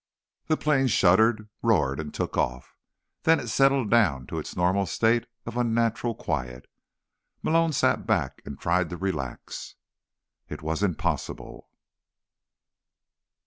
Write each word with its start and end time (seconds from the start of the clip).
The 0.47 0.57
plane 0.57 0.87
shuddered, 0.87 1.47
roared 1.61 1.99
and 1.99 2.11
took 2.11 2.35
off. 2.35 2.73
Then 3.21 3.39
it 3.39 3.49
settled 3.49 3.91
down 3.91 4.25
to 4.33 4.39
its 4.39 4.55
normal 4.57 4.87
state 4.87 5.27
of 5.45 5.57
unnatural 5.57 6.15
quiet. 6.15 6.67
Malone 7.43 7.71
sat 7.71 8.07
back 8.07 8.41
and 8.43 8.59
tried 8.59 8.89
to 8.89 8.97
relax. 8.97 9.75
It 10.49 10.63
was 10.63 10.81
impossible. 10.81 11.69